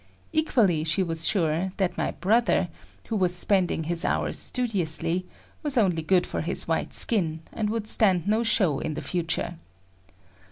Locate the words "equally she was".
0.33-1.27